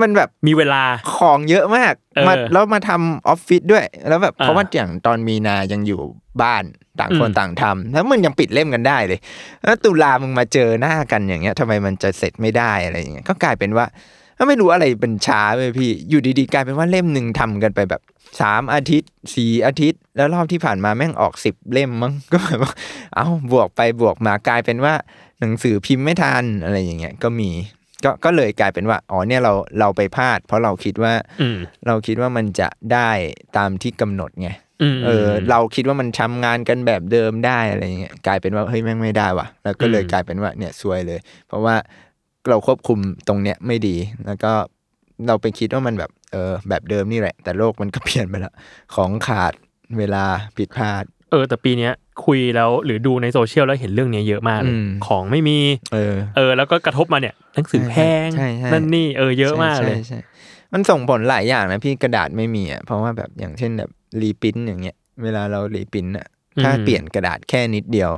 [0.03, 0.83] มันแบบมีเวลา
[1.17, 6.01] ของเยอะมากเออมาแล้วมาทำออฟฟิศด้วย แล้วแบบอ่าเพราะว่าอย่างตอนมีนายังอยู่
[6.43, 6.65] บ้าน
[7.01, 9.21] ต่างคนอืมต่างทำแล้วมึงยังปิดเล่มกันได้เลย
[9.65, 13.87] แล้วตุลามึงมาเจอหน้ากันอย่างเงี้ยทำไมมันจะเสร็จไม่ได้อะไรอย่างเงี้ยก็กลายเป็นว่า
[14.39, 18.03] ก็ไม่รู้อะไรเป็นช้าเลยพี่ อยู่ดีๆกลายเป็นว่าเล่มหนึ่งทำกันไปแบบ
[18.41, 22.73] สามอาทิตย์สี่อาทิตย์ แล้วรอบที่ผ่านมาแม่งออกสิบเล่มมั้งก็แบบว่า
[23.15, 24.95] เอ้าบวกไปบวกมากลายเป็นว่า
[25.41, 27.51] หนังสือพิมพ์ไม่ทันอะไรอย่างเงี้ยก็มี
[28.05, 33.11] ก็ก็เลยกลายเป็นว่าอ๋อเนี่ยเราเราไปพลาด เพราะเราคิดว่าอืมเราคิดว่ามันจะได้
[33.57, 34.51] ตามที่กำหนดไง
[34.83, 41.75] อืมเออ เราคิดว่ามันทำงานกันแบบเดิมได้อะไรเงี้ยกลายเป็นว่าเฮ้ยแม่งไม่ได้ว่ะ แล้วก็เลยอืมกลายเป็นว่าเนี่ยซวยเลย เพราะว่า
[42.49, 44.53] เราควบคุมตรงเนี้ยไม่ดี แล้วก็
[45.27, 48.53] เราไปคิดว่ามันแบบเออแบบเดิมนี่แหละ แต่โลกมันก็เปลี่ยนไปละ
[48.95, 49.53] ของขาด
[49.99, 50.25] เวลา
[50.57, 51.93] ผิดพลาด เออ แต่ปีเนี้ย
[52.27, 55.59] คุยแล้วหรือดูในโซเชียลแล้วเห็นเรื่องเนี้ยเยอะมากเลยอืมของไม่มี
[55.93, 57.95] เออ เออ แล้วก็กระทบมาเนี่ย หนังสือแพ
[58.27, 60.41] งใช่ใช่นั่นนี่เออเยอะมากเลยใช่ใช่ใช่
[60.73, 63.91] มันส่งผลหลายอย่างนะพี่กระดาษไม่มีอะเพราะว่าแบบอย่างเช่นแบบ
[64.23, 66.27] reprint อย่างเงี้ย เวลาเรา reprint อะ
[66.63, 68.11] ถ้าอืมเปลี่ยนกระดาษแค่นิดเดียว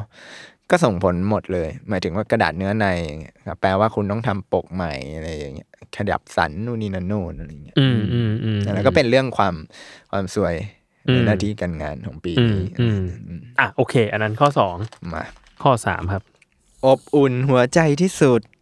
[0.70, 9.54] ก็ส่งผลหมดเลย หมายถึงว่ากระดาษเนื้อในอย่างเงี้ยครับแปลว่าคุณต้องทำปกใหม่อะไรอย่างเงี้ยขยับสันนู่นนี่นั่นโน่นอะไรอย่างเงี้ยอืมอืมอืมแล้วก็เป็นเรื่องความ
[10.10, 10.54] ความสวย
[11.08, 14.76] อืในมหน้าที่การงานของปีอืมนี้อืมอืมอะโอเค อันนั้นข้อสอง
[15.14, 15.24] มา
[15.62, 16.22] ข้อสามครับ
[16.86, 18.61] อบอุ่นหัวใจที่สุดอ่านะ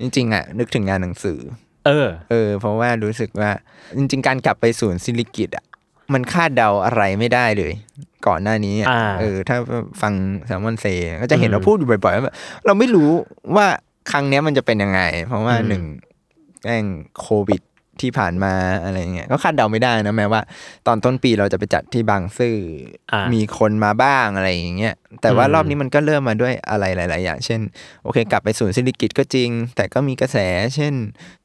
[0.00, 1.38] จริงๆอะนึกถึงงานหนังสือ
[1.86, 3.50] เออ เออ เพราะว่ารู้สึกว่า
[3.98, 5.64] จริง ๆ การกลับไปศูนย์ซิลิกิตอะ
[6.12, 7.72] มันคาดเดาอะไรไม่ได้เลย
[8.26, 9.56] ก่อนหน้านี้อะอ่าเออ ถ้า
[10.02, 10.12] ฟัง
[10.46, 10.86] แซมมอนเซ
[11.22, 12.34] ก็จะเห็นอืมเราพูดอยู่บ่อยๆว่าแบบ
[12.66, 13.10] เราไม่รู้
[13.56, 13.66] ว่า
[14.10, 15.84] ครั้งเนี้ยมันจะเป็นยังไง เพราะว่าอืมหนึ่ง
[16.64, 16.86] แม่ง
[17.20, 17.62] โควิด
[18.00, 18.54] ที่ผ่านมา
[18.84, 20.40] อะไรเงี้ยก็คาดเดาไม่ได้นะแม้ว่า
[20.86, 22.56] ตอนต้นปีเราจะไปจัดที่บางซื่อ
[23.12, 27.60] อามีคนมาบ้างอะไรอย่างเงี้ยแต่ว่าอืมรอบนี้มันก็เริ่มมาด้วยอะไรหลาย ๆ อย่าง เช่น
[28.04, 30.36] โอเค กลับไปศูนย์สิริกิติ์ก็จริง แต่ก็มีกระแส
[30.74, 30.94] เช่น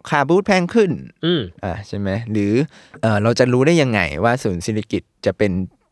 [0.09, 0.91] ค่าบูธแพงขึ้น
[1.25, 2.53] อืมอ่าใช่ไหมหรือ
[3.01, 5.51] เออเราจะรู้ได้ยังไงว่าศูนย์สิริกิติ์จะเป็น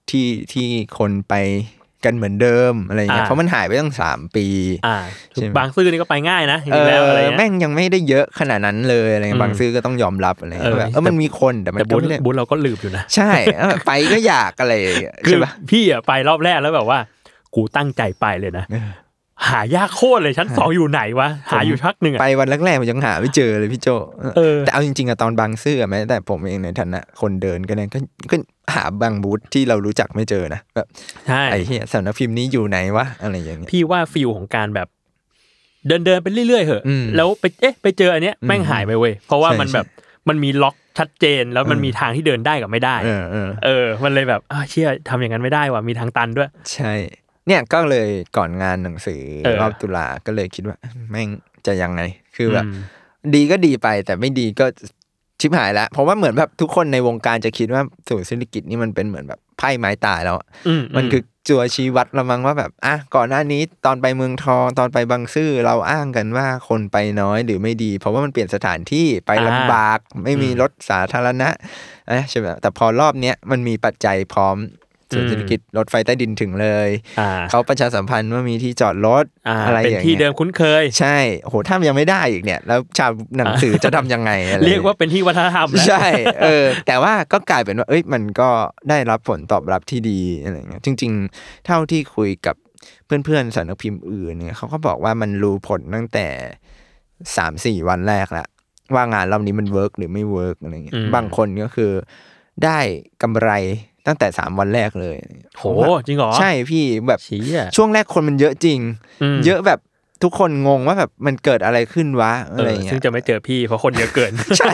[0.10, 0.67] ที่ที่
[0.98, 1.34] คนไป
[2.05, 4.45] กันเหมือนเดิมอะไรเงี้ยอ่าเพราะมันหายไปตั้งสามปี
[4.88, 4.98] อ่า
[5.33, 17.00] ใช่ไหมบางซื่อนี่ก็ไปง่ายนะจเอริงๆแล้วอะไรอเงี้ยแม่งยังไม่ได้เยอะขนาดนั้นเลยอะไรเงี้อืยมบางซื้อก็ต้องยอมรับอะไรเงี้ยเออแบบเออมันมีคนแต่มันแต่ก็บุญไม่ได้บุญเราก็ลืมอยู่นะใช่เออไปก็อยากอะไรอย่างเงี้ยคือใช่ปะพี่อะไปรอบแรกแล้วแบบว่า
[17.55, 18.89] กูตั้งใจไปเลยนะเออ
[19.50, 23.88] หายากโคตรเลยชั้นสองอยู่ไหนวะหาอยู่พักหนึ่งอะไปวันแรกๆผมยังหาไม่เจอเลยพี่โจ
[24.38, 28.00] เออแต่เอาจริงๆอะตอนบางซื่ออะแม้แต่ผมเองในฐานะคนเดินก็เนี่ยก็
[28.31, 28.35] ก็
[28.75, 30.88] หาบางบูธที่เรารู้จักไม่เจอนะแบบ
[31.27, 34.88] ใช่ไอ้เหี้ยสำนักพิมพ์นี้อยู่ไหนวะอะไรอย่างเงี้ยพี่ว่า feelของการแบบ
[35.88, 46.93] เดินเดินๆไปเรื่อยๆเหอะอืมแล้วไปเอ๊ะไปเจออันเนี้ยอืมแม่งหายไปเว้ยเพราะว่าใช่มันแบบใช่มันมีล็อกชัดเจนแล้วมันเออมีทางที่เดินได้กับไม่ได้ เออเออเออมันเลยแบบอ้าวเชี่ยทำอย่างนั้นไม่ได้ว่ะมีทางตันด้วย ใช่
[47.47, 50.77] เนี่ยก็เลยก่อนงานหนังสือเออรอบตุลาก็เลยคิดว่า
[51.12, 51.29] แม่ง
[51.65, 52.01] จะยังไง
[52.36, 52.75] คือแบบม
[53.36, 54.65] ดีก็ดีไป แต่ไม่ดีก็
[55.39, 71.49] ชิบหายแล้วเพราะว่าเหมือนแบบทุกคนในวงการจะคิดว่าศูนย์เศรษฐกิจนี่มันเป็นเหมือนแบบไพ่ไม้ตายแล้วอะอืมมันคือจัวชี้วัดละมั้งว่าแบบอะก่อนหน้านี้ตอนไปเมืองทองตอนไปบางซื่อเราอ้างกันว่าคนไปน้อยหรือไม่ดี เพราะว่ามันเปลี่ยนสถานที่ไปลำบาก ไม่มีรถสาธารณะ
[72.13, 74.56] นะใช่ไหมแต่พอรอบเนี้ยมันมีปัจจัยพร้อม
[75.13, 86.06] ศูนย์เศรษฐกิจรถไฟใต้ดินถึงเลยอ่าเขาประชาสัมพันธ์ว่ามีที่จอดรถอ่าอะไรเป็นอย่างที่เงี้ยเดิมคุ้นเคย ใช่โหถ้ายังไม่ได้อีกเนี่ย แล้วชาวหนังสือจะทำยังไงอะไรเรียกว่าเป็นที่วัฒนธรรมแล้วใช่
[86.43, 88.49] เออ แต่ว่าก็กลายเป็นว่า เอ้ยมันก็
[88.89, 92.56] ได้รับผลตอบรับที่ดีอะไรเงี้ยจริง ๆ เท่าที่คุยกับ
[93.06, 96.28] เพื่อนๆสำนักพิมพ์อื่นเนี่ยเขาก็บอกว่ามันรู้ผลตั้งแต่
[97.38, 98.47] สามสี่วันแรกแล้ว
[98.95, 101.91] ว่างานรอบนี้มัน work หรือไม่ work อะไรเงี้ยอืมบางคนก็คือ
[102.63, 102.80] ได้
[103.21, 103.49] กำไร
[104.07, 105.17] ตั้งแต่สามวันแรกเลย
[105.57, 105.63] โห
[106.07, 108.79] จริงเหรอใช่พี่แบบชี้อะช่วงแรกคนมันเยอะจริง
[109.35, 109.79] มเยอะแบบ
[110.23, 114.71] ทุกคนงงว่าแบบมันเกิดอะไรขึ้นวะเออะไรอเงี้ซึ่ยงจะไม่เจอพี่เพราะคนเยอะเกิน ใช่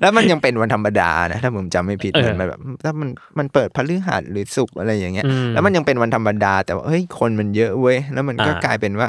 [0.00, 9.08] แล้วมันยังเป็นวันธรรมดานะถ้าผมจำไม่ผิดเออเหมือนแบบถ้ามันมันเปิดพฤหัสหรือศุกร์อะไรอย่างเงี้ยอืมแล้วมันยังเป็นวันธรรมดา แต่ว่าเฮ้ยคนมันเยอะเว้ยแล้วมันก็อ่ากลายเป็นว่า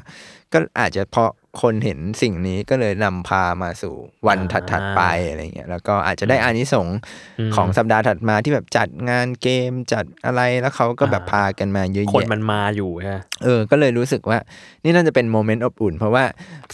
[0.53, 1.29] ก็อาจจะเพราะ
[1.61, 3.95] คนเห็นสิ่งนี้ก็เลยนำพามาสู่
[4.27, 6.97] วันอ่าถัดๆไปอะไรเงี้ยแล้วก็อาจจะได้อานิสงส์
[7.39, 14.37] อืมของสัปดาห์ถัดมาที่แบบจัดงานเกมจัดอะไรแล้วเขาก็แบบอ่าพากันมาเยอะคนแยะมันมาอยู่ฮะเออ ก็เลยรู้สึกว่า
[14.83, 16.23] นี่น่าจะเป็นโมเมนต์อบอุ่น เพราะว่า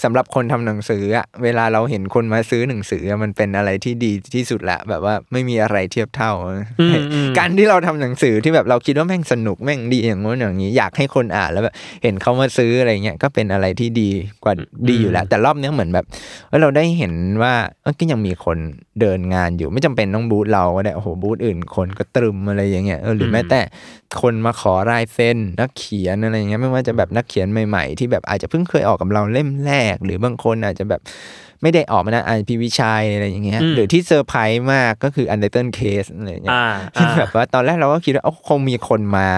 [0.03, 6.31] สำหรับคนทำหนังสืออะเวลาเราเห็นคนมาซื้อหนังสืออะมันเป็นอะไรที่ดีที่สุดละแบบว่าไม่มีอะไรเทียบเท่า
[6.79, 14.09] อืมอืมการที่เราทำหนังสือที่แบบเราคิดว่าแม่งสนุกแม่งดีอย่างงู้นอย่างนี้อยากให้คนอ่านแล้วแบบเห็นเขามาซื้ออะไรเงี้ยก็เป็นอะไรที่ดี
[14.43, 14.53] กว่า
[14.89, 16.05] ดีอยู่แล้ว แต่รอบเนี้ยเหมือนแบบ
[16.47, 18.57] เออเราได้เห็นว่าเออก็ยังมีคน
[19.01, 23.61] เดินงานอยู่ ไม่จำเป็นต้องบูธเราก็ได้โอ้โหบูธอื่น คนก็ตรึมอะไรอย่างเงี้ยเออหรือแม้แต่
[24.21, 31.01] คนมาขอลายเซ็นนักเขียนอะไรเงี้ยไม่ว่าจะแบบนักเขียนใหม่ ๆ ที่แบบอาจจะเพิ่งเคยออกกับเราเล่มแรก หรือบางคนอาจจะแบบ
[31.61, 39.29] ไม่ได้ออกมานะอ่านพีวิชัยอะไรอย่างเงี้ยอืมหรือที่เซอร์ไพรส์มากก็คืออันเดอร์เทนเคสอะไรเงี้ยอ่าที่อ่าแบบว่าตอนแรกเราก็คิดว่าเอ้าคงมีคนมา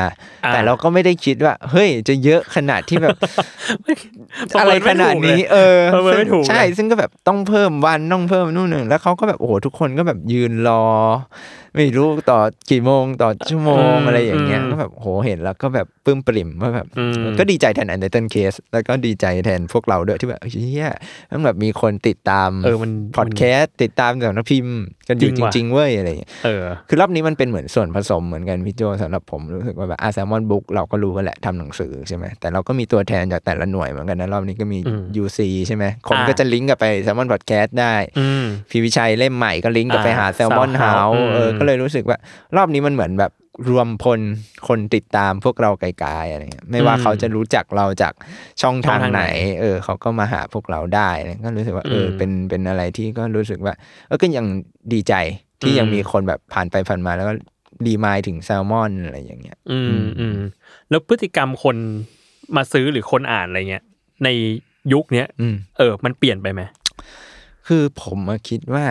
[0.45, 3.17] อ่าแต่เราก็ไม่ได้คิดว่า เฮ้ยจะเยอะขนาดที่แบบ
[4.53, 10.83] ประอะเมิไรนไม่ขนาดถูกเลยนี้ เออประเมินไม่ถูกเลยใช่ซึ่งก็แบบต้องเพิ่มวันต้องเพิ่มนู่นหนึ่งแล้วเขาก็แบบโอ้โหทุกคนก็แบบยืนรอ
[11.75, 20.89] ไม่รู้ต่อกี่โมงต่อชั่วโมงอืมอะไรอย่างเงี้ยอืมก็แบบโหเห็นแล้วก็แบบปลื้มปริ่มว่าแบบอืมก็ดีใจแทน Untitled Case แล้วก็ดีใจแทนพวกเราด้วยที่แบบเฮ้ย
[21.31, 24.75] มันแบบมีคนติดตามเออมันพอดแคสต์ติดตามสำนักพิมพ์
[25.07, 42.17] กันอยู่จริงว่ะจริง ๆ เว้ยอะไรอย่างเงี้ยเออคือรอบนี้มันเป็นเหมือนส่วนผสมเหมือนกันพี่โจสำหรับผมรู้สึกว่าแบบอา Salmon Books เราก็รู้กันแหละทำหนังสือใช่ไหมแต่เราก็มีตัวแทนจากแต่ละหน่วยเหมือนกันนะรอบนี้ก็มีอืม UC ใช่ไหมคนอ่าก็จะลิงก์กลับไป Salmon Podcast ได้อืมพี่วิชัยเล่มใหม่ก็ลิงก์กลับไปหาอ่าแซลมอนเฮา Salmon House เอออืมก็เลยรู้สึกว่า
[42.55, 43.31] รอบนี้มันเหมือนแบบ
[43.69, 44.19] รวมพล
[44.67, 48.13] คนติดตามพวกเราไกลๆอะไรเงี้ยไม่ว่าอืมเขาจะรู้จักเราจาก
[48.61, 53.73] ช่องทางช่องทางไหไหนนเออ เขาก็มาหาพวกเราได้อะไรก็รู้สึกว่า เอออมเป็นเป็นอะไรที่ก็รู้สึกว่า
[54.07, 54.45] เออก็ยัง
[54.93, 55.13] ดีใจ
[55.61, 57.33] ที่อืมยังมีคนแบบผ่านไปผ่านมาแล้วก็
[57.85, 60.37] รีมายถึงแซลมอนอะไรอย่างเงี้ย อือืมมอืม
[60.89, 61.75] แล้วพฤติกรรมคน
[62.55, 63.83] มาซื้อหรือคนอ่านอะไรเงี้ย
[64.23, 64.29] ใน
[64.93, 66.61] ยุคเนี้ยอืมเออ มันเปลี่ยนไปไหม
[67.67, 68.85] คือผมอะคิดว่า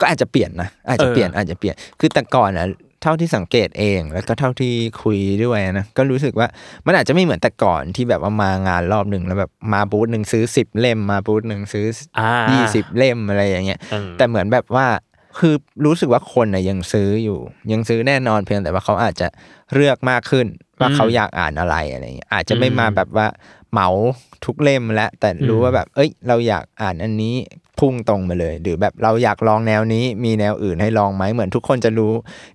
[0.00, 2.66] ก็อาจจะเปลี่ยนนะอาจจะเออเปลี่ยนอาจจะเปลี่ยนคือแต่ก่อนอะ
[3.02, 6.48] เท่าที่สังเกตเอง แล้วก็เท่าที่คุยด้วยนะก็รู้สึกว่า
[6.86, 11.86] มันอาจจะไม่เหมือนแต่ก่อนที่แบบว่ามางานรอบหนึ่งแล้วแบบมาบูธหนึ่งซื้อสิบเล่มมาบูธหนึ่งซื้อ
[12.18, 14.86] อ่ายี่สิบเล่มอะไรอย่างเงี้ยอืมแต่เหมือนแบบว่า
[15.38, 15.54] คือ
[15.84, 17.38] รู้สึกว่าคนน่ะยังซื้ออยู่
[17.72, 19.28] ยังซื้อแน่นอนเพียงแต่ว่าเขาอาจจะ
[19.74, 20.46] เลือกมากขึ้น
[20.80, 23.26] ว่าอืมเขาอยากอ่านอะไรอะไรเงี้ยอาจจะไม่อืมมาแบบว่า
[23.72, 23.88] เหมา
[24.44, 27.36] ทุกเล่มแล้วแต่รู้อืมว่าแบบ เอ้ย เราอยากอ่านอันนี้
[27.78, 32.12] พุ่งตรงมาเลย หรือแบบเราอยากลองแนวนี้ มีแนวอื่นให้ลองไหมเหมือนทุกคนจะรู้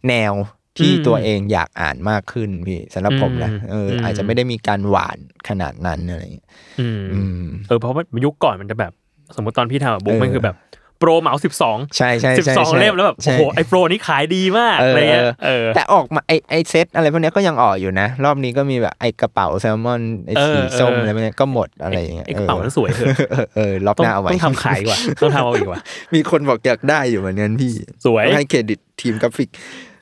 [0.10, 0.34] แนว
[0.78, 5.18] ที่ตัวเองอยากอ่านมากขึ้นพี่สำหรับผมนะเออออาจจะไม่ได้มีการหวาน
[5.50, 6.48] ขนาดนั้นอะไรเงี้ย
[6.80, 8.92] อืมอืมเออเพราะว่ายุคก่อนมันจะแบบ
[9.36, 10.56] สมมติตอนพี่ทำอะบุ๊กเออมันคือแบบ
[11.00, 25.82] โปรเหมาสิบสองใช่ใช่สิบใช่สองใช่เล่มแล้วแบบใช่โอ้โหไอ้โปรนี้ขายดีมากเอออะไรเงี้ยเออเออแต่ออกมาไอไอเซตอะไรพวกเนี้ยก็ยังออกอยู่นะ รอบนี้ก็มีแบบไอกระเป๋าแซลมอนไอเออสีส้มเออออะไรพวกเนี้ยก็หมดอะไรอย่างเงี้ยไอ้กระเป๋านั้นสวยเถอะเออเออรอบต้องหน้าเอาไว้ต้องทำขายดีกว่าต้องทำเอาอีกว่า
[26.16, 27.74] มีคนบอกอยากได้อยู่เหมือนกันพี่
[28.06, 29.50] สวยต้องให้เครดิตทีมกราฟิก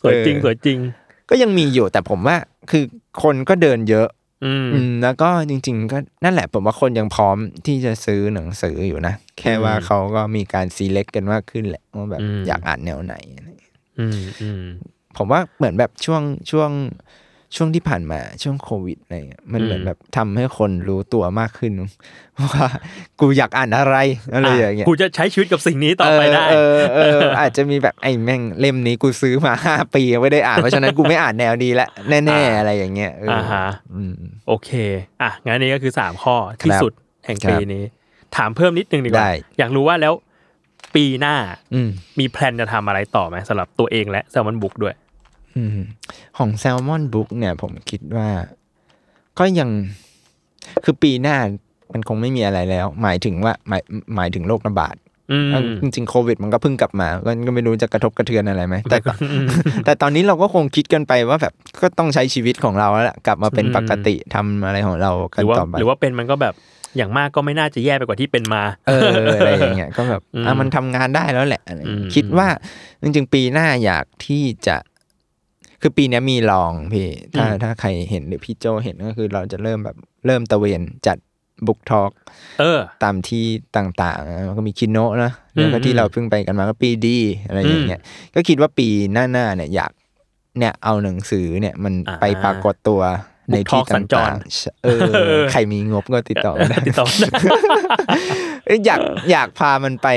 [0.01, 0.77] สวยจริงเออสวยจริง
[1.29, 2.37] ก็ยังมีอยู่แต่ผมว่า
[2.71, 2.83] คือ
[3.23, 4.07] คนก็เดินเยอะ
[4.45, 14.63] อืมอืมแล้วก็จริง ๆ ก็นั่นแหละผมว่าคนยังพร้อมที่จะซื้อหนังสืออยู่นะ แค่ว่าอืมเขาก็มีการ select กันมากขึ้นแหละว่าแบบอืมอยากอ่านแนวไหนอะไรอย่างเงี้ยอืมอืม
[15.17, 16.21] ผมว่าเหมือนแบบช่วง
[16.51, 16.71] ช่วง
[17.55, 21.71] ช่วงที่ผ่านมาช่วงโควิดอะไรเงี้ยมันเหมือนอืมแบบทำให้คนรู้ตัวมากขึ้น
[22.53, 22.67] ว่า
[23.19, 23.95] กูอยากอ่านอะไร
[24.33, 34.13] อะไรอย่างเงี้ยกูจะใช้ชีวิตกับสิ่งนี้ต่อไปได้เออเออเอออาจจะมีแบบไอ้แม่งเล่มนี้กูซื้อมาห้าปียังไม่ได้อ่านเพราะฉะนั้นกูไม่อ่านแนวนี้ละแน่อ่าๆอะไรอย่างเงี้ยเออออ่าฮะอืม
[34.47, 34.69] โอเค
[35.21, 36.93] อะงั้นอันนี้ก็คือสามข้อที่ครับสุด
[37.25, 37.83] แห่งครับปีนี้
[38.35, 40.13] ถามเพิ่มนิดนึงดีกว่าได้อยากรู้ว่าแล้ว
[40.95, 41.35] ปีหน้า
[41.73, 45.06] อืมมีแพลนจะทำอะไรต่อไหมสำหรับตัวเองและ Salmon Books ด้วยอืม
[46.37, 48.29] ของ Salmon Books เนี่ย ผมคิดว่า
[49.39, 49.69] ก็ยัง
[50.83, 51.37] คือปีหน้า
[51.93, 53.81] มันคงไม่มีอะไรแล้ว หมายถึงว่าหมาย
[54.15, 54.95] หมายถึงโรคระบาด
[55.31, 55.49] อืม
[55.81, 59.11] จริงๆโควิด มันก็เพิ่งกลับมาก็ก็ไม่รู้จะกระทบกระเทือนอะไรไหมแต่แต่ก็
[59.85, 66.53] แต่ตอนนี้เราก็คงคิดกันไปว่าแบบก็ต้องใช้ชีวิตของเราแล้วล่ะกลับมาเป็นอืมปกติทำอะไรของเราหกันรือว่าต่อไปหรือว่าเป็นมันก็แบบ
[66.97, 72.47] อย่างมากก็ไม่น่าจะแย่ไปกว่าที่เป็นมา เอออะไรอย่างเงี้ยก็แบบอืมอะมันทำงานได้แล้วแหละอะไรอย่างเงี้ยอืมคิดว่า
[73.01, 74.77] จริงๆ ปีหน้าอยากที่จะ
[75.81, 81.17] คือปีเนี้ยมีลองพี่ ถ้าถ้าใครเห็นหรือพี่โจเห็นก็คือเราจะเริ่มแบบเริ่มตะเวนจัด
[81.67, 82.11] บุ๊กทอล์ก
[82.59, 83.45] เออ ตามที่
[83.77, 88.01] ต่างๆนะมันก็มีคิโนะนะแล้วก็อืมที่เราเพิ่งไปกันมาก็ปีดีอะไรอย่างเงี้ย
[88.35, 89.91] ก็คิดว่าปีหน้าๆเนี่ยอยาก
[90.59, 93.01] เนี่ยเอาหนังสือเนี่ยมันอ่าไปปรากฏตัว
[93.51, 95.01] ใน Book ที่ Talk สัญจต่ารงๆเออ
[95.51, 97.29] ใครมีงบก็ติดต่อมาได้ติดต่อได้
[98.65, 98.99] เอ้ยอยาก
[99.31, 100.07] อยากพามันไป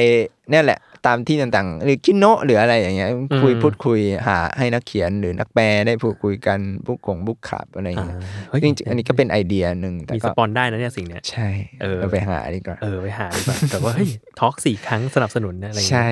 [0.50, 3.10] เนี่ยแหละ ตามที่ต่างๆ หรือคิโนะหรืออะไรอย่างเงี้ย
[3.42, 8.16] คุยอืมพูดคุยหาให้นักเขียนหรือนักแปลได้พูดคุยกันบุ๊กของบุ๊กขับอะไรอย่างอ่าเงี้ย
[8.48, 11.48] เฮ้ยจริงๆอันนี้ก็เป็นไอเดียหนึ่งแต่มีสก็ปอนได้นะเนี่ยสิ่งเนี้ยใช่
[11.82, 14.08] เออเราไปหาดีกว่าเออไปหาดีกว่าแต่ว่าเฮ้ย
[14.40, 16.08] ทอล์กสี่ครั้งสนับสนุนนะอะไรอย่างเงี้ยใช่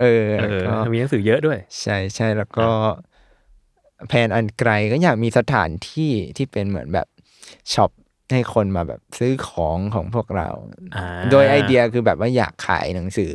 [0.00, 2.68] เออเออแล้วก็มีหนังสือเยอะด้วย ใช่ใช่แล้วก็
[4.08, 7.06] แผนอันไกลก็อยากมีสถานที่ที่เป็นเหมือนแบบ
[7.72, 7.90] ช็อป
[8.32, 10.48] ให้คนมาแบบซื้อของของพวกเรา
[10.96, 13.32] อ่าโดยไอเดียคือแบบว่าอยากขายหนังสือ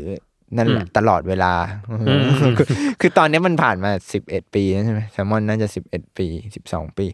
[0.58, 1.54] นั่นแหละอืมตลอดเวลา
[1.90, 2.26] อืม
[2.58, 2.68] คือ
[3.02, 7.06] คือตอนนี้มันผ่านมาสิบเอ็ดปีแล้วใช่ไหมแซมมอนน่าจะสิบเอ็ดปีสิบสองปี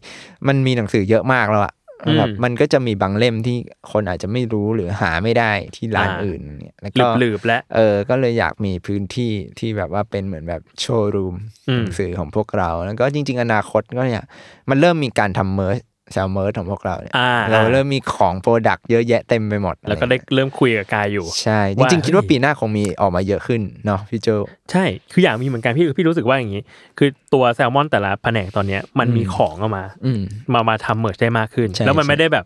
[0.46, 1.74] มันมีหนังสือเยอะมากแล้วอะ
[2.18, 3.56] แบบมันก็จะมีบางเล่มที่
[3.92, 11.34] คนอาจจะไม่รู้หรือหาไม่ได้ที่ร้านอื่นเนี่ยแล้วหลืก็บหลืบๆและเออ ก็เลยอยากมีพื้นที่ที่แบบว่าเป็นเหมือนแบบโชว์รูม
[11.68, 14.24] อืมหนังสือของพวกเรา แล้วก็จริง ๆ อนาคตก็เนี่ย
[14.70, 24.28] มันเริ่มมีการทำเมอร์ แซลเมอร์ของพวกเราเนี่ยอ่าเราเริ่มมีของ product เยอะแยะเต็มไปหมด แล้วก็ได้อะไรเงี้ยเริ่มคุยกับกายอยู่ ใช่ว่าจริงๆ คิดว่าเฮ้ยปีหน้าคงมีออกมาเยอะขึ้นเนาะพี่โจ
[24.70, 26.62] ใช่ คืออยากมีเหมือนกันพี่พี่รู้สึกว่าอย่างนี้
[26.98, 30.20] คือตัวแซลมอนแต่ละแผนกตอนเนี้ยมันมีอืมของออกมาอืม
[30.52, 32.44] มามาทำ merch ได้มากขึ้นใช่แล้วมันใช่ไม่ได้แบบ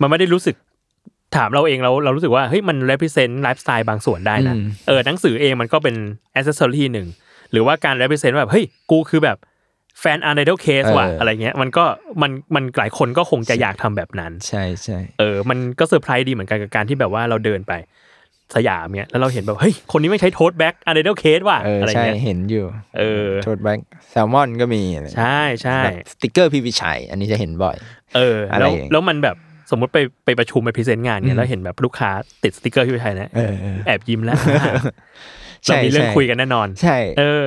[0.00, 0.56] มันไม่ได้รู้สึก
[1.36, 5.94] ถามเราเองเราเรารู้สึกว่าเฮ้ยมัน represent ไลฟ์สไตล์บางส่วนได้นะอืมเออหนังสือเองมันก็เป็น
[6.38, 7.08] accessory หนึ่ง
[7.50, 9.36] หรือว่าการ represent ว่าแบบเฮ้ยกูคือแบบ
[10.00, 11.84] แฟน Untitled Case ว่ะเออออะไรเงี้ยมันก็
[12.22, 17.72] มันมันหลายคนก็คงจะอยากทำแบบนั้น ใช่ใช่เออ มันก็เซอร์ไพรส์ดีเหมือนกันกับการที่แบบว่าเราเดินไป
[18.56, 22.64] สยามเนี่ยแล้วเราเห็นแบบ เฮ้ย คนนี้ไม่ใช้ tote bag Untitled Case ว่ะเอออะไรใช่เงี้ยเห็นอยู่
[22.98, 27.76] เออ tote bag Salmon ก็มีอะไรใช่ใช่แบบสติกเกอร์พี่วิชัย อันนี้จะเห็นบ่อย
[28.16, 29.36] เอออะไรแล้วอย่างแล้วมันแบบ
[29.70, 32.10] สมมติไปไปประชุมไปพรีเซนต์งานเนี่ยแล้วเห็นแบบลูกค้า
[32.42, 34.36] ติดสติกเกอร์พี่วิชัยนะเออเออแอบยิ้มแล้ว
[35.64, 37.46] ใช่เรามีเรื่องใช่คุยกันแน่นอน ใช่ เออ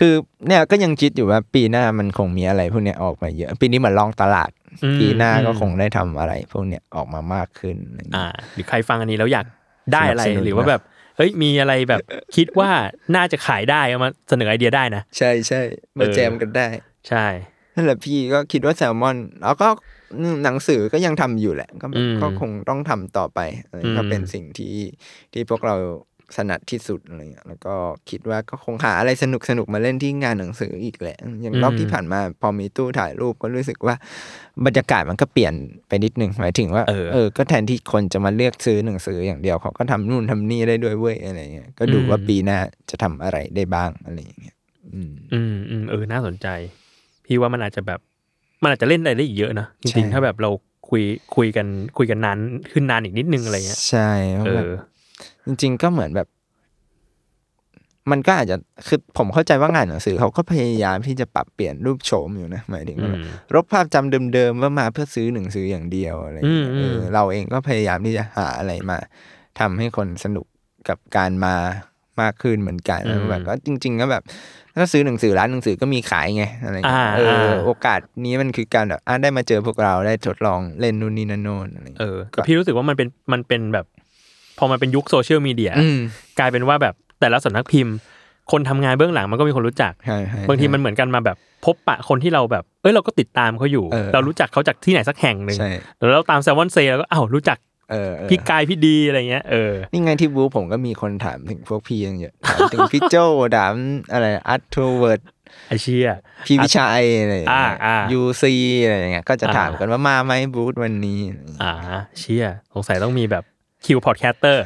[0.00, 0.14] คือ
[0.46, 4.50] เนี่ยก็ยังคิดอยู่ว่าปีหน้ามันคงมีอะไรพวกเนี้ยออกมาเยอะ ปีนี้เหมือนลองตลาด
[4.84, 9.46] อืมปีหน้าก็อืมคงได้ทำอะไร พวกเนี้ยออกมามากขึ้นอะไรอย่างเงี้ยอ่า หรือใครฟังอันนี้แล้วอยาก
[9.92, 10.82] ได้อะไรสนับสนุนหรือว่าแบบ
[11.16, 12.00] เฮ้ยมีอะไรแบบ
[12.36, 12.70] คิดว่า
[13.16, 15.60] น่าจะขายได้เอามาเสนอไอเดียได้นะ ใช่ใช่
[15.98, 16.66] มาเออแจมกันได้
[17.08, 17.26] ใช่
[17.74, 19.68] นั่นแหละพี่ก็คิดว่าแซลมอน แล้วก็
[20.44, 24.76] หนังสือก็ยังทำอยู่แหละ ก็อืมก็คงต้องทำต่อไปอะไรอืมก็เป็นสิ่งที่
[25.32, 25.74] ที่พวกเรา
[26.36, 27.74] สนัดที่สุดอะไรเงี้ยแล้วก็
[28.10, 33.94] คิดว่าก็คงหาอะไรสนุกสนุกมาเล่นที่งานหนังสืออีกแหละอย่างรอบที่ผ่านมาพอมีตู้ถ่ายรูปก็รู้สึกว่า
[34.66, 35.54] บรรยากาศมันก็เปลี่ยน
[35.88, 42.58] ไปนิดนึงหมายถึงว่าเออเออก็แทนที่คนจะมาเลือกซื้อหนังสืออย่างเดียวเขาก็ทำนู่นทำนี่ได้ด้วยเว้ยอะไรเงี้ยก็ดูว่าปีหน้า
[42.90, 44.56] จะทำอะไรได้บ้างอะไรอย่างเงี้ย
[44.94, 46.46] อืมอืมอืมเออน่าสนใจ
[47.24, 48.00] พี่ว่ามันอาจจะแบบ
[48.62, 50.50] มันอาจจะเล่นอะไรได้อีกเยอะนะจใช่ริงๆถ้าแบบเรา
[50.88, 51.02] คุย
[51.36, 51.66] คุยกัน
[51.98, 52.38] คุยกันนาน
[52.72, 54.72] ขึ้นนานอีกนิดนึงอะไรเงี้ยใช่เพราะเอแบบอ
[55.46, 56.28] จริง ๆ ก็เหมือนแบบ
[58.10, 68.98] มันก็อาจจะคือผมเข้าใจว่างานหนังสือเขาก็พยายามที่จะปรับเปลี่ยนรูปโฉมอยู่นะหมายถึงว่าแบบอืมลบภาพจำเดิมๆว่ามาเพื่อซื้อหนังสืออย่างเดียวอะไรอย่างเงี้ยอืมอืมเออเราเองก็พยายามที่จะหาอะไรมา
[69.60, 70.46] ทำให้คนสนุก
[70.88, 71.54] กับการมา
[72.20, 74.22] มากขึ้นเหมือนกันแล้วแบบก็จริง ๆ ก็แบบ
[74.76, 83.86] ถ้าซื้อหนังสือร้านหนังสือก็มีขายไงอะไรอย่างเงี้ยอ่าเอออ่าโอกาสนี้มันคือการแบบอะได้มาเจอพวกเราได้ทดลองเล่นนู่นนี่นั่นโน่นอะไรอย่างเอเงี้ยอแต่พี่รู้สึกว่ามันเป็นมันเป็นแบบ
[84.58, 85.98] พอมันเป็นยุคโซเชียลมีเดียอืม
[86.38, 87.94] กลายเป็นว่าแบบแต่ละสำนักพิมพ์
[88.52, 97.58] คนทำงานเบื้องหลังมันก็มีคนรู้จักใช่ใช่บางทีมันเหมือนกันมาแบบพบปะคนที่เราแบบ เอ้ยเราก็ติดตามเขาอยู่เออเรารู้จักเขาจากที่ไหนสักแห่งหนึ่งใช่แล้วเราตามแซมวอนเซแล้วก็อ้าวรู้จัก
[97.90, 103.16] เออเออพี่กายพี่ดีอะไรเงี้ยเออนี่ไงที่บูผมก็มีคนถามถึงพวกพี่ยังเยอะถามถึงพี่โจ
[103.56, 103.74] ถาม
[104.12, 105.20] อะไรอัตโทเวิร์ด
[105.68, 106.06] ไอเชีย
[106.46, 108.52] พี่วิชัยอะไรอย่างอ่าเงี้ยอ่ายูซี
[108.84, 111.18] อะไรอย่างเงี้ยก็จะอ่าถามกันว่ามาไหมบูธวันนี้
[111.62, 111.72] อ่า
[112.18, 113.44] เชียสงสัยต้องมีแบบ
[113.88, 114.64] คิวพอดแคสเตอร์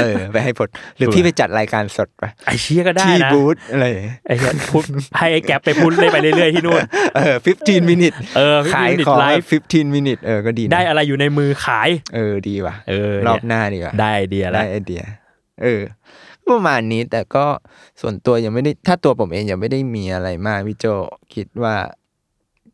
[0.00, 4.84] เออไปให้ผลหรือพี่ไปจัดรายการสดไปไอเชียก็ได้ที่นะบูธอะไรอย่างเงี้ยไอเชียพูด
[5.18, 6.82] ให้ไอแก๊ปไปพูดเล่นไปเรื่อยๆที่นู่น
[7.16, 15.02] เออ15 minute เออขาย15ของไลแบบฟ์15 minute เออก็ดีนะได้อะไรอยู่ในมือขาย เออดีว่ะเออรอบเนี่ยหน้าดีกว่าได้ไอเดียแล้ได้วไอเดีย
[15.62, 15.82] เออ
[16.50, 17.46] ประมาณนี้แต่ก็
[18.00, 20.86] ส่วนตัวยังไม่ได้ถ้าตัวผมเองยังไม่ได้มีอะไรมากพี่โจ
[21.34, 21.76] คิดว่า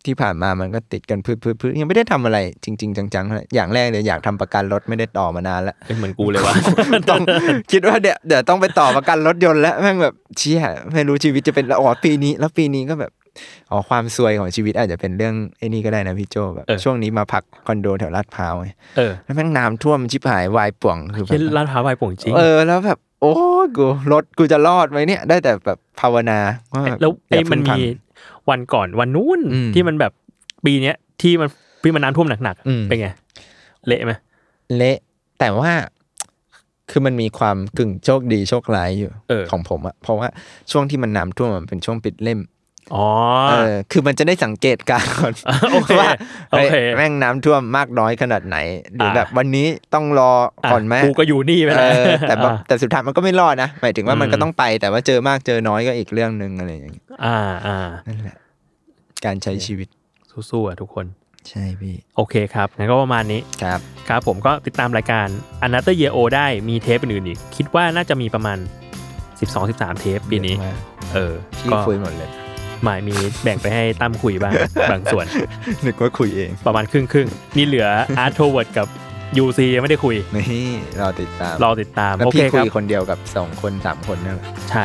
[0.06, 6.54] ที่ผ่านมามันก็ติดกันพืดพืดพืดยังไม่ได้ทำอะไรจริง ๆ จังๆเท่าไหร่อย่างแรกเลยอยากทำประกันรถไม่ได้ต่อมานานแล้วเหมือนกูเลยว่ะ
[7.10, 7.20] ต้อง
[7.72, 13.12] คิดว่าเดี๋ยวเดี๋ยวต้องไปต่อประกันรถยนต์แล้วแม่งแบบเชี่ยไม่รู้ชีวิตจะเป็นแล้วอ๋อปีนี้ แล้วปีนี้ก็แบบ
[13.70, 23.34] อ๋อความซวยของชีวิตอาจจะเป็นเรื่องไอ้นี่ก็ได้นะพี่โจแบบเออช่วงนี้มาพักคอนโดแถวลาดพร้าวไงเออแล้วแม่งน้ำท่วมชิบหายวายป่วงคือแบเช่นบร้านพร้าววายโป่งจริงเออแล้วแบบโอ้
[23.76, 26.38] กูรถกูจะรอดไหมเนี่ย ได้แต่แบบภาวนา
[26.72, 27.80] ว่าบบแล้วอไอ้ย่าเพิ่มันงพัมีง
[28.50, 30.12] วันก่อนวันนู้นอืมที่มันแบบ
[30.64, 31.48] ปีเนี้ยที่มัน
[31.82, 33.08] พี่มันน้ำท่วมหนักอืมๆเป็นไง
[33.86, 34.12] เละไหม
[34.76, 34.98] เละ
[35.38, 35.70] แต่ว่า
[36.90, 40.28] คือมันมีความกึ่งโชคดีโชคร้ายอยู่เออของผมอะเพราะว่า
[40.70, 42.40] ช่วงที่มันน้ำท่วมมันเป็นช่วงปิดเล่ม
[42.94, 43.06] อ๋อ
[43.50, 45.32] เออคือมันจะได้สังเกตการณ์ก่อน
[45.72, 46.10] โอเคว่า
[46.50, 48.56] โอเคฮ้ยแม่งน้ำท่วมมากน้อยขนาดไหน
[48.94, 50.32] หรืออาแบบวันนี้ต้องรอ
[50.72, 58.36] ก่อนไหมะกูก็อยู่นี่ไปเอแล้วอแต่แบบแต่สุดท้ายมันก็ไม่รอดนะหมายถึงว่ามันอืมก็ต้องไปแต่ว่าเจอมากเจอน้อยก็อีกเรื่องหนึ่งอะไรอย่างเงี้ยอ่าอ่านั่นแหละ
[59.24, 59.88] การใช้ชีวิต
[60.50, 61.06] สู้ๆอะทุกคน
[61.50, 65.26] ใช่พี่ โอเคครับงั้นก็ประมาณนี้ครับครับผมก็ติดตามรายการ
[65.66, 68.58] a n o t h e r Year O ได้มีเทปอื่นๆอีก คิดว่าน่าจะมีประมาณ
[69.28, 70.78] 12-13 เทปปีนี้เยอะมาก
[71.14, 72.30] เออพี่ก็คุยหมดเลย
[72.84, 74.52] หมายมีแบ่งไปให้ตั้มคุยบ้าง
[74.90, 75.26] บางส่วน
[75.86, 77.88] นึกว่าคุยเอง ประมาณครึ่งครึ่งๆนี่เหลือ
[78.24, 78.86] Art t o w a r d กับ
[79.44, 84.84] UC ยังไม่ได้คุย นี่รอติดตาม รอติดตามแล้วโอเคพี่คคุรับยคนเดียวกับสองคนสามคนนั่นแหละใช่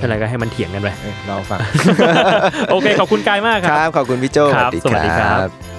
[0.00, 1.60] อะไรก็ให้มันเถียงกันไปเอ้ยรอฟัง
[2.70, 5.73] โอเค ขอบคุณกายมากคครัรับ บ ขอบคุณพี่โจครับสวัสดีครับ บ